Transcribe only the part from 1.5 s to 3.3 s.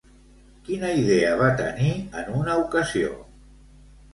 tenir en una ocasió?